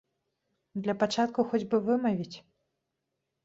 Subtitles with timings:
[0.87, 2.37] Для пачатку хоць бы вымавіць.